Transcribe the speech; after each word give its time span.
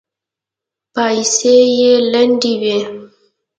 پايڅې 0.93 1.55
يې 1.79 1.93
لندې 2.11 2.53
وې. 2.61 2.77